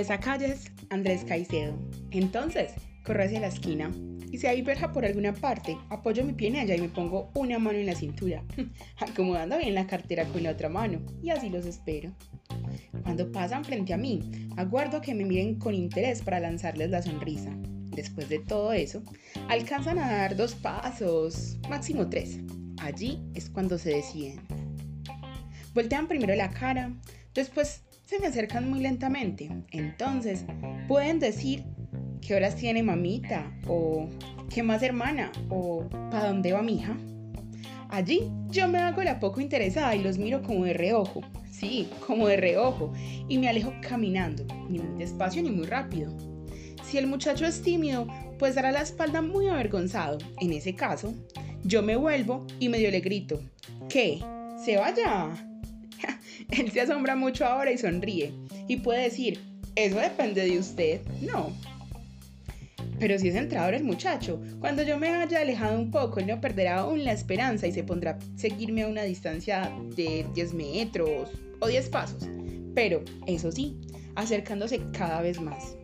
[0.00, 1.76] Besacalles, Andrés Caicedo.
[2.10, 2.72] Entonces,
[3.04, 3.90] corro hacia la esquina
[4.32, 7.30] y si hay verja por alguna parte, apoyo mi pie en ella y me pongo
[7.34, 8.42] una mano en la cintura,
[8.98, 12.12] acomodando bien la cartera con la otra mano y así los espero.
[13.02, 14.22] Cuando pasan frente a mí,
[14.56, 17.54] aguardo que me miren con interés para lanzarles la sonrisa.
[17.90, 19.02] Después de todo eso,
[19.50, 22.38] alcanzan a dar dos pasos, máximo tres.
[22.80, 24.40] Allí es cuando se deciden.
[25.74, 26.90] Voltean primero la cara,
[27.34, 29.48] después se me acercan muy lentamente.
[29.70, 30.44] Entonces,
[30.88, 31.62] pueden decir
[32.20, 34.08] qué horas tiene mamita o
[34.52, 36.96] qué más hermana o para dónde va mi hija.
[37.88, 41.20] Allí yo me hago la poco interesada y los miro como de reojo,
[41.52, 42.92] sí, como de reojo,
[43.28, 46.12] y me alejo caminando, ni muy despacio ni muy rápido.
[46.82, 48.08] Si el muchacho es tímido,
[48.40, 50.18] pues dará la espalda muy avergonzado.
[50.40, 51.14] En ese caso,
[51.62, 53.40] yo me vuelvo y medio le grito,
[53.88, 54.20] ¿qué?
[54.64, 55.49] ¿Se vaya?
[56.50, 58.32] Él se asombra mucho ahora y sonríe,
[58.68, 59.40] y puede decir,
[59.76, 61.52] eso depende de usted, no,
[63.00, 66.38] pero si es entrador el muchacho, cuando yo me haya alejado un poco, él no
[66.38, 71.30] perderá aún la esperanza y se pondrá a seguirme a una distancia de 10 metros
[71.60, 72.28] o 10 pasos.
[72.74, 73.80] Pero, eso sí,
[74.16, 75.76] acercándose cada vez más.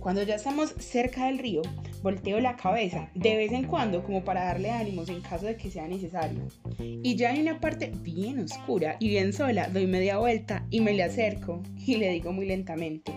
[0.00, 1.62] Cuando ya estamos cerca del río,
[2.06, 5.72] volteo la cabeza de vez en cuando como para darle ánimos en caso de que
[5.72, 6.46] sea necesario.
[6.78, 10.92] Y ya en una parte bien oscura y bien sola, doy media vuelta y me
[10.92, 13.12] le acerco y le digo muy lentamente,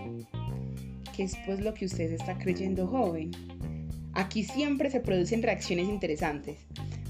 [1.22, 3.30] es pues lo que usted está creyendo joven.
[4.14, 6.58] Aquí siempre se producen reacciones interesantes.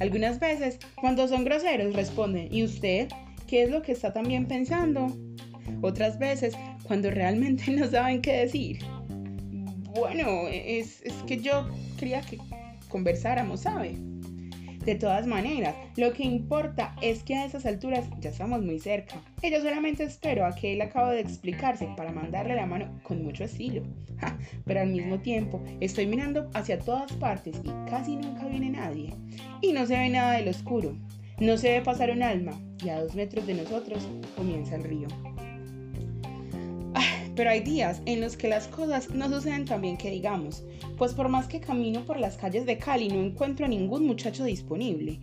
[0.00, 3.09] Algunas veces, cuando son groseros, responden, ¿y usted
[3.47, 5.17] qué es lo que está también pensando?
[5.81, 8.81] Otras veces, cuando realmente no saben qué decir.
[9.94, 12.38] Bueno, es, es que yo quería que
[12.88, 13.97] conversáramos, ¿sabe?
[14.84, 19.16] De todas maneras, lo que importa es que a esas alturas ya estamos muy cerca.
[19.42, 23.22] Y yo solamente espero a que él acabe de explicarse para mandarle la mano con
[23.22, 23.82] mucho estilo.
[24.65, 29.15] pero al mismo tiempo estoy mirando hacia todas partes y casi nunca viene nadie.
[29.60, 30.97] Y no se ve nada del oscuro.
[31.38, 35.09] No se ve pasar un alma y a dos metros de nosotros comienza el río.
[37.36, 40.64] Pero hay días en los que las cosas no suceden tan bien que digamos,
[40.98, 44.44] pues por más que camino por las calles de Cali no encuentro a ningún muchacho
[44.44, 45.20] disponible.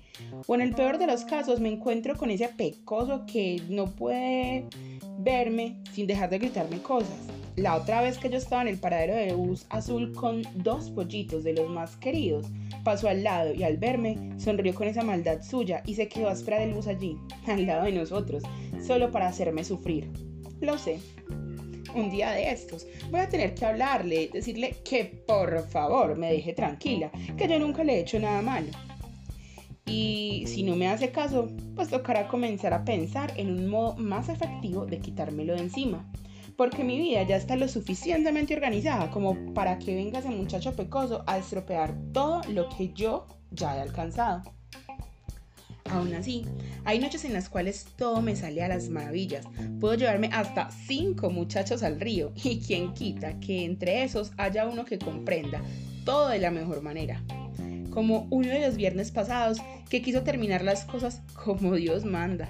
[0.48, 4.66] O en el peor de los casos me encuentro con ese pecoso que no puede
[5.20, 7.28] verme sin dejar de gritarme cosas.
[7.58, 11.44] La otra vez que yo estaba en el paradero de bus azul con dos pollitos
[11.44, 12.46] de los más queridos,
[12.84, 16.34] pasó al lado y al verme sonrió con esa maldad suya y se quedó a
[16.34, 18.44] esperar el bus allí, al lado de nosotros,
[18.86, 20.08] solo para hacerme sufrir.
[20.62, 21.00] Lo sé,
[21.98, 22.88] un día de estos.
[23.10, 27.84] Voy a tener que hablarle, decirle que por favor me deje tranquila, que yo nunca
[27.84, 28.68] le he hecho nada malo.
[29.86, 34.28] Y si no me hace caso, pues tocará comenzar a pensar en un modo más
[34.28, 36.12] efectivo de quitármelo de encima.
[36.58, 41.24] Porque mi vida ya está lo suficientemente organizada como para que venga ese muchacho pecoso
[41.28, 44.57] a estropear todo lo que yo ya he alcanzado.
[45.90, 46.46] Aún así,
[46.86, 49.46] hay noches en las cuales todo me sale a las maravillas.
[49.80, 54.86] Puedo llevarme hasta cinco muchachos al río y quien quita que entre esos haya uno
[54.86, 55.62] que comprenda
[56.06, 57.22] todo de la mejor manera.
[57.92, 59.60] Como uno de los viernes pasados
[59.90, 62.50] que quiso terminar las cosas como Dios manda.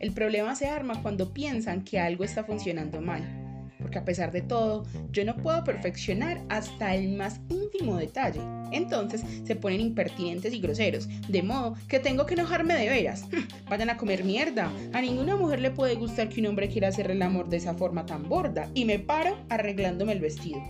[0.00, 3.45] El problema se arma cuando piensan que algo está funcionando mal
[3.86, 8.40] porque a pesar de todo, yo no puedo perfeccionar hasta el más ínfimo detalle.
[8.72, 13.26] Entonces se ponen impertinentes y groseros, de modo que tengo que enojarme de veras.
[13.70, 14.72] Vayan a comer mierda.
[14.92, 17.74] A ninguna mujer le puede gustar que un hombre quiera hacer el amor de esa
[17.74, 18.68] forma tan borda.
[18.74, 20.60] Y me paro arreglándome el vestido.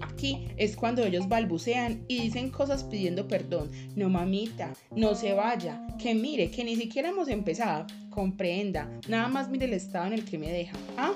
[0.00, 3.70] Aquí es cuando ellos balbucean y dicen cosas pidiendo perdón.
[3.96, 7.86] No mamita, no se vaya, que mire, que ni siquiera hemos empezado.
[8.08, 10.78] Comprenda, nada más mire el estado en el que me deja.
[10.96, 11.12] ¿Ah?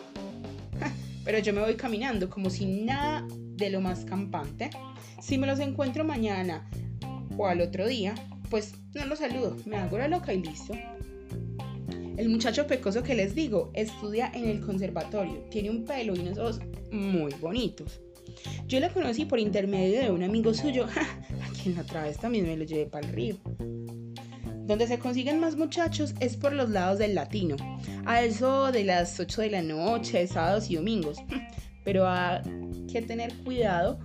[1.28, 4.70] Pero yo me voy caminando como si nada de lo más campante.
[5.20, 6.66] Si me los encuentro mañana
[7.36, 8.14] o al otro día,
[8.48, 10.72] pues no los saludo, me hago la loca y listo.
[12.16, 16.38] El muchacho pecoso que les digo estudia en el conservatorio, tiene un pelo y unos
[16.38, 16.60] ojos
[16.92, 18.00] muy bonitos.
[18.66, 20.86] Yo lo conocí por intermedio de un amigo suyo,
[21.42, 23.36] a quien otra vez también me lo llevé para el río.
[24.68, 27.56] Donde se consiguen más muchachos es por los lados del latino,
[28.04, 31.16] a eso de las 8 de la noche, sábados y domingos.
[31.86, 32.42] Pero hay
[32.92, 33.98] que tener cuidado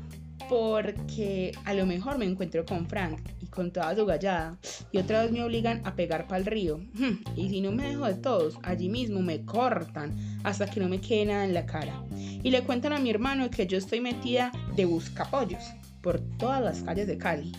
[0.47, 4.57] porque a lo mejor me encuentro con Frank y con toda su gallada
[4.93, 6.79] y otra vez me obligan a pegar para el río.
[7.35, 11.01] Y si no me dejo de todos, allí mismo me cortan hasta que no me
[11.01, 12.05] quede nada en la cara.
[12.15, 15.63] Y le cuentan a mi hermano que yo estoy metida de buscapollos
[16.01, 17.51] por todas las calles de Cali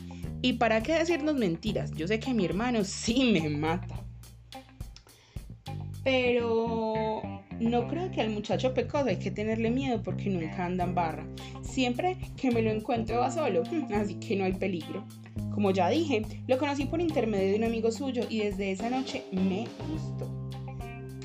[0.44, 1.90] ¿Y para qué decirnos mentiras?
[1.92, 4.04] Yo sé que mi hermano sí me mata.
[6.04, 7.22] Pero
[7.58, 11.26] no creo que al muchacho pecoso hay que tenerle miedo porque nunca anda en barra.
[11.62, 13.62] Siempre que me lo encuentro va solo,
[13.94, 15.06] así que no hay peligro.
[15.54, 19.24] Como ya dije, lo conocí por intermedio de un amigo suyo y desde esa noche
[19.32, 20.50] me gustó.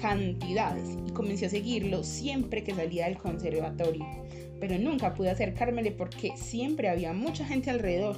[0.02, 4.06] Cantidades y comencé a seguirlo siempre que salía del conservatorio.
[4.62, 8.16] Pero nunca pude acercármele porque siempre había mucha gente alrededor.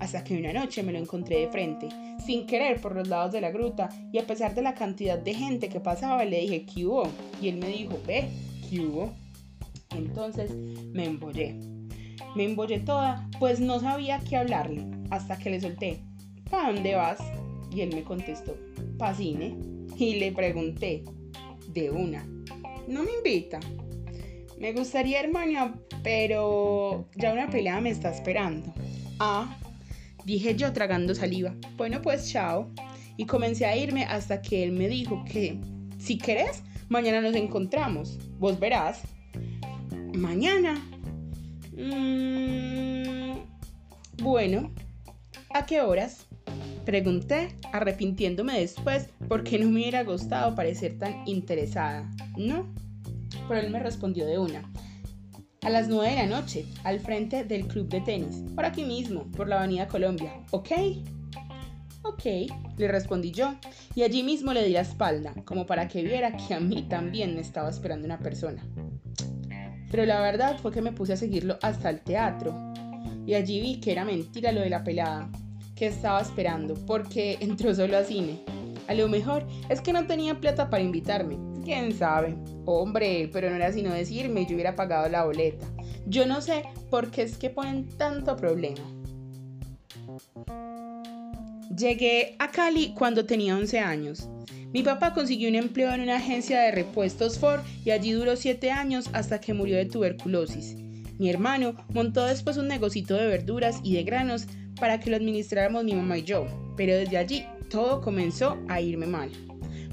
[0.00, 1.88] Hasta que una noche me lo encontré de frente
[2.24, 5.34] sin querer por los lados de la gruta y a pesar de la cantidad de
[5.34, 7.04] gente que pasaba le dije ¿qué hubo?
[7.40, 8.28] Y él me dijo ve,
[8.68, 9.12] ¿qué hubo?
[9.94, 11.54] Entonces me embollé.
[12.34, 16.00] Me embollé toda, pues no sabía qué hablarle, hasta que le solté
[16.50, 17.20] ¿para dónde vas?
[17.72, 18.56] Y él me contestó
[18.98, 19.56] ¿pa cine?
[19.96, 21.04] Y le pregunté
[21.68, 22.26] de una
[22.88, 23.60] ¿no me invita?
[24.58, 28.74] Me gustaría, hermana, pero ya una pelea me está esperando.
[29.18, 29.56] Ah,
[30.30, 31.56] Dije yo tragando saliva.
[31.76, 32.70] Bueno, pues chao.
[33.16, 35.58] Y comencé a irme hasta que él me dijo que,
[35.98, 38.16] si querés, mañana nos encontramos.
[38.38, 39.00] Vos verás.
[40.14, 40.80] Mañana.
[41.72, 43.40] Mm,
[44.22, 44.70] bueno,
[45.52, 46.28] ¿a qué horas?
[46.84, 52.08] Pregunté, arrepintiéndome después porque no me hubiera gustado parecer tan interesada.
[52.36, 52.72] ¿No?
[53.48, 54.62] Pero él me respondió de una
[55.62, 59.24] a las 9 de la noche, al frente del club de tenis, por aquí mismo,
[59.32, 60.70] por la Avenida Colombia, ¿ok?
[62.02, 62.24] Ok,
[62.78, 63.54] le respondí yo,
[63.94, 67.34] y allí mismo le di la espalda, como para que viera que a mí también
[67.34, 68.64] me estaba esperando una persona.
[69.90, 72.54] Pero la verdad fue que me puse a seguirlo hasta el teatro,
[73.26, 75.30] y allí vi que era mentira lo de la pelada,
[75.74, 78.40] que estaba esperando, porque entró solo a cine.
[78.88, 82.36] A lo mejor es que no tenía plata para invitarme, quién sabe.
[82.64, 85.66] Hombre, pero no era sino decirme, yo hubiera pagado la boleta.
[86.06, 88.80] Yo no sé por qué es que ponen tanto problema.
[91.76, 94.28] Llegué a Cali cuando tenía 11 años.
[94.72, 98.70] Mi papá consiguió un empleo en una agencia de repuestos Ford y allí duró 7
[98.70, 100.76] años hasta que murió de tuberculosis.
[101.18, 104.46] Mi hermano montó después un negocito de verduras y de granos
[104.78, 106.46] para que lo administráramos mi mamá y yo,
[106.76, 109.30] pero desde allí todo comenzó a irme mal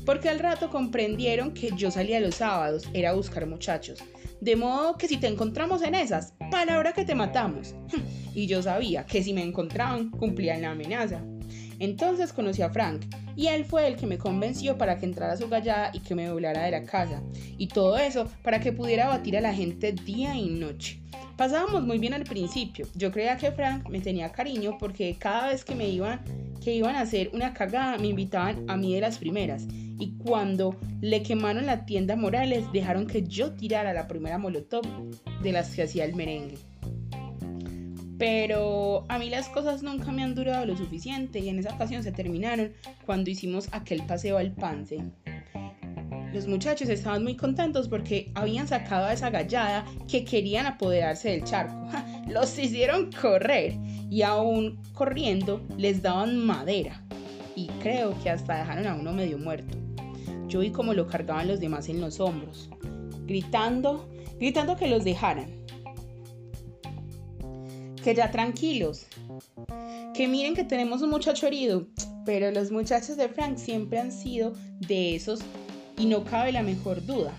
[0.07, 4.01] porque al rato comprendieron que yo salía los sábados, era buscar muchachos.
[4.39, 7.75] De modo que si te encontramos en esas, palabra que te matamos.
[8.33, 11.21] y yo sabía que si me encontraban, cumplían la amenaza.
[11.79, 13.03] Entonces conocí a Frank
[13.35, 16.15] y él fue el que me convenció para que entrara a su gallada y que
[16.15, 17.21] me doblara de la casa.
[17.57, 21.01] Y todo eso para que pudiera batir a la gente día y noche.
[21.35, 22.87] Pasábamos muy bien al principio.
[22.95, 26.23] Yo creía que Frank me tenía cariño porque cada vez que me iban
[26.63, 29.67] que iban a hacer una cagada me invitaban a mí de las primeras
[29.99, 34.83] y cuando le quemaron la tienda Morales dejaron que yo tirara la primera molotov
[35.41, 36.57] de las que hacía el merengue.
[38.17, 42.01] Pero a mí las cosas nunca me han durado lo suficiente y en esa ocasión
[42.01, 42.73] se terminaron
[43.05, 45.03] cuando hicimos aquel paseo al Pance.
[46.33, 51.43] Los muchachos estaban muy contentos porque habían sacado a esa gallada que querían apoderarse del
[51.43, 51.75] charco.
[52.27, 53.75] Los hicieron correr
[54.09, 57.01] y aún corriendo les daban madera.
[57.55, 59.86] Y creo que hasta dejaron a uno medio muerto.
[60.47, 62.69] Yo vi cómo lo cargaban los demás en los hombros,
[63.25, 64.07] gritando,
[64.39, 65.65] gritando que los dejaran.
[68.01, 69.07] Que ya tranquilos.
[70.13, 71.87] Que miren que tenemos un muchacho herido.
[72.25, 75.41] Pero los muchachos de Frank siempre han sido de esos
[75.97, 77.33] y no cabe la mejor duda.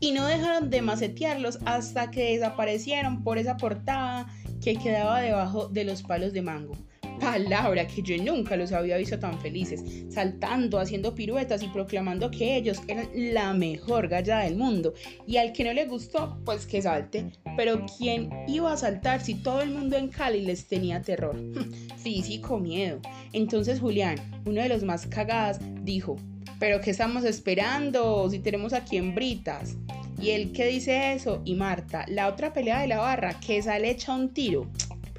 [0.00, 4.28] Y no dejaron de macetearlos hasta que desaparecieron por esa portada
[4.62, 6.74] que quedaba debajo de los palos de mango
[7.18, 12.56] palabra que yo nunca los había visto tan felices, saltando, haciendo piruetas y proclamando que
[12.56, 14.94] ellos eran la mejor gallada del mundo.
[15.26, 17.32] Y al que no le gustó, pues que salte.
[17.56, 21.36] Pero ¿quién iba a saltar si todo el mundo en Cali les tenía terror?
[21.96, 23.00] Físico miedo.
[23.32, 26.16] Entonces Julián, uno de los más cagadas, dijo,
[26.58, 29.76] ¿pero qué estamos esperando si tenemos aquí en Britas?
[30.20, 33.90] Y él que dice eso, y Marta, la otra pelea de la barra, que sale
[33.90, 34.68] hecha un tiro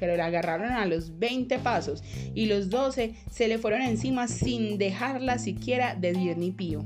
[0.00, 2.02] pero la agarraron a los 20 pasos
[2.34, 6.84] y los 12 se le fueron encima sin dejarla siquiera decir ni pío.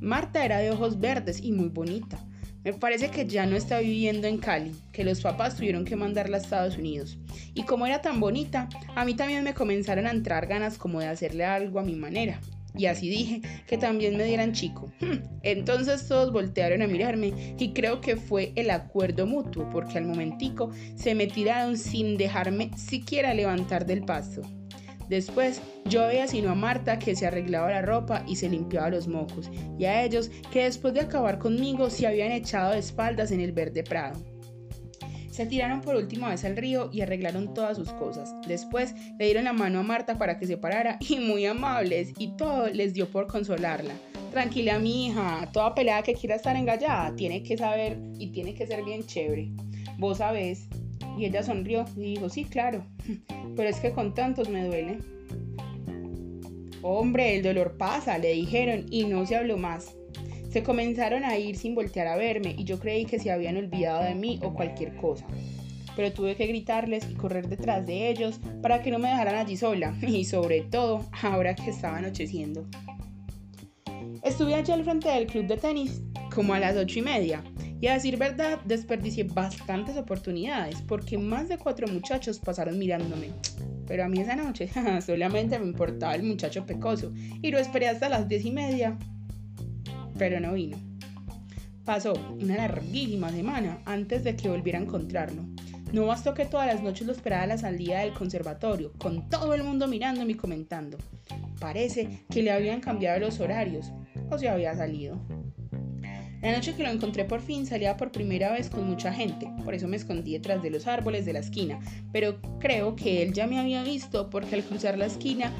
[0.00, 2.18] Marta era de ojos verdes y muy bonita.
[2.64, 6.36] Me parece que ya no está viviendo en Cali, que los papás tuvieron que mandarla
[6.36, 7.18] a Estados Unidos.
[7.54, 11.06] Y como era tan bonita, a mí también me comenzaron a entrar ganas como de
[11.06, 12.38] hacerle algo a mi manera.
[12.76, 14.92] Y así dije que también me dieran chico.
[15.00, 15.18] Hmm.
[15.42, 20.70] Entonces todos voltearon a mirarme y creo que fue el acuerdo mutuo porque al momentico
[20.94, 24.42] se me tiraron sin dejarme siquiera levantar del pasto.
[25.10, 29.08] Después yo veía sino a Marta que se arreglaba la ropa y se limpiaba los
[29.08, 33.40] mocos, y a ellos que después de acabar conmigo se habían echado de espaldas en
[33.40, 34.20] el verde prado.
[35.30, 38.34] Se tiraron por última vez al río y arreglaron todas sus cosas.
[38.46, 42.36] Después le dieron la mano a Marta para que se parara y muy amables y
[42.36, 43.94] todo les dio por consolarla.
[44.32, 48.66] Tranquila, mi hija, toda pelada que quiera estar engallada tiene que saber y tiene que
[48.66, 49.50] ser bien chévere.
[49.98, 50.68] Vos sabés.
[51.18, 52.84] Y ella sonrió y dijo, sí, claro,
[53.56, 54.98] pero es que con tantos me duele.
[56.82, 59.94] Hombre, el dolor pasa, le dijeron, y no se habló más.
[60.50, 64.02] Se comenzaron a ir sin voltear a verme y yo creí que se habían olvidado
[64.02, 65.24] de mí o cualquier cosa.
[65.94, 69.56] Pero tuve que gritarles y correr detrás de ellos para que no me dejaran allí
[69.56, 72.66] sola, y sobre todo ahora que estaba anocheciendo.
[74.22, 76.02] Estuve allí al frente del club de tenis
[76.34, 77.42] como a las ocho y media
[77.80, 83.30] y a decir verdad desperdicié bastantes oportunidades porque más de cuatro muchachos pasaron mirándome.
[83.86, 84.68] Pero a mí esa noche
[85.06, 88.98] solamente me importaba el muchacho pecoso y lo esperé hasta las diez y media.
[90.20, 90.76] Pero no vino.
[91.86, 95.46] Pasó una larguísima semana antes de que volviera a encontrarlo.
[95.94, 99.54] No bastó que todas las noches lo esperaba a la salida del conservatorio, con todo
[99.54, 100.98] el mundo mirándome y comentando.
[101.58, 103.92] Parece que le habían cambiado los horarios,
[104.28, 105.18] o se había salido.
[106.42, 109.74] La noche que lo encontré por fin salía por primera vez con mucha gente, por
[109.74, 111.80] eso me escondí detrás de los árboles de la esquina,
[112.12, 115.50] pero creo que él ya me había visto porque al cruzar la esquina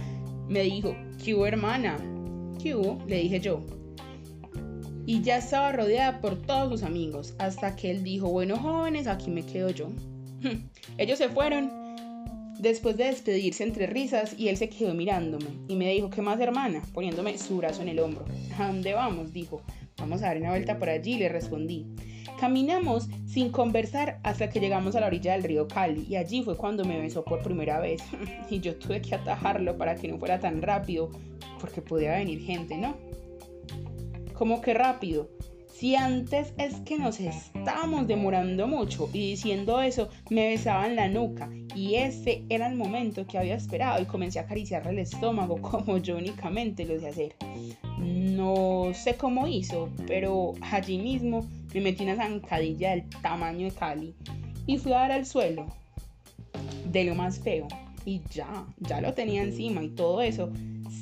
[0.51, 1.97] me dijo, ¿qué hubo hermana?
[2.63, 3.03] ¿Qué hubo?
[3.07, 3.80] Le dije yo.
[5.11, 9.29] Y ya estaba rodeada por todos sus amigos, hasta que él dijo, bueno jóvenes, aquí
[9.29, 9.89] me quedo yo.
[10.99, 11.69] Ellos se fueron
[12.61, 16.39] después de despedirse entre risas y él se quedó mirándome y me dijo, ¿qué más
[16.39, 16.81] hermana?
[16.95, 18.25] poniéndome su brazo en el hombro.
[18.57, 19.33] ¿A dónde vamos?
[19.33, 19.63] dijo.
[19.99, 21.87] Vamos a dar una vuelta por allí, le respondí.
[22.39, 26.57] Caminamos sin conversar hasta que llegamos a la orilla del río Cali y allí fue
[26.57, 28.01] cuando me besó por primera vez
[28.49, 31.11] y yo tuve que atajarlo para que no fuera tan rápido
[31.61, 32.95] porque podía venir gente, ¿no?
[34.41, 35.29] Como que rápido.
[35.71, 41.51] Si antes es que nos estábamos demorando mucho y diciendo eso me besaban la nuca
[41.77, 45.99] y ese era el momento que había esperado y comencé a acariciarle el estómago como
[45.99, 47.37] yo únicamente lo sé hacer.
[47.99, 54.15] No sé cómo hizo, pero allí mismo me metí una zancadilla del tamaño de Cali
[54.67, 55.67] y fui a dar al suelo
[56.87, 57.69] de lo más feo
[58.07, 60.51] y ya, ya lo tenía encima y todo eso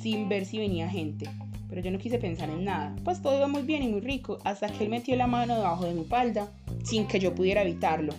[0.01, 1.29] sin ver si venía gente
[1.69, 4.39] pero yo no quise pensar en nada, pues todo iba muy bien y muy rico,
[4.43, 6.51] hasta que él metió la mano debajo de mi falda
[6.83, 8.13] sin que yo pudiera evitarlo.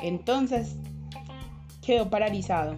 [0.00, 0.76] Entonces,
[1.80, 2.76] quedó paralizado.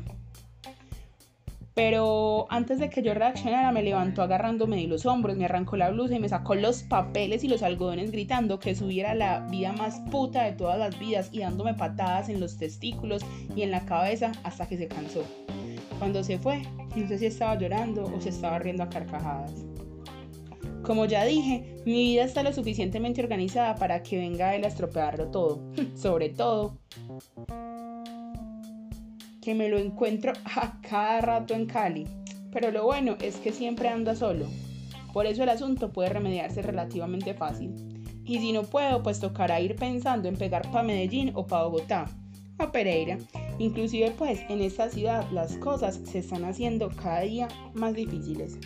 [1.75, 5.91] Pero antes de que yo reaccionara, me levantó agarrándome de los hombros, me arrancó la
[5.91, 9.99] blusa y me sacó los papeles y los algodones gritando que subiera la vida más
[10.11, 13.23] puta de todas las vidas y dándome patadas en los testículos
[13.57, 15.25] y en la cabeza hasta que se cansó.
[16.05, 16.61] Cuando se fue,
[16.95, 19.65] no sé si estaba llorando o se estaba riendo a carcajadas.
[20.83, 25.29] Como ya dije, mi vida está lo suficientemente organizada para que venga él a estropearlo
[25.29, 25.63] todo.
[25.95, 26.77] Sobre todo,
[29.41, 32.07] que me lo encuentro a cada rato en Cali.
[32.53, 34.45] Pero lo bueno es que siempre anda solo.
[35.15, 37.73] Por eso el asunto puede remediarse relativamente fácil.
[38.27, 42.11] Y si no puedo, pues tocará ir pensando en pegar para Medellín o para Bogotá,
[42.59, 43.17] o Pereira,
[43.59, 48.59] Inclusive pues en esta ciudad las cosas se están haciendo cada día más difíciles.